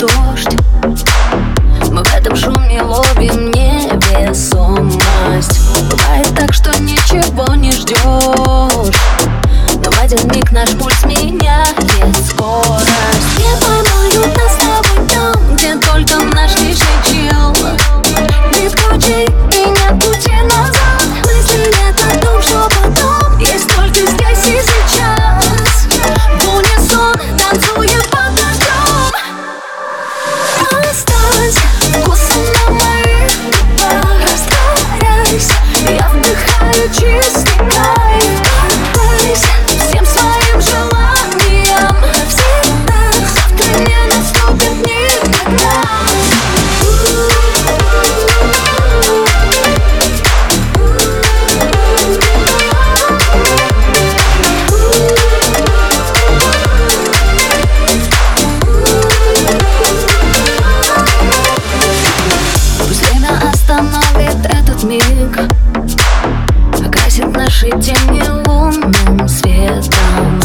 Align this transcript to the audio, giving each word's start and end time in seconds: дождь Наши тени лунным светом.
дождь 0.00 0.49
Наши 67.50 67.68
тени 67.80 68.22
лунным 68.46 69.28
светом. 69.28 70.39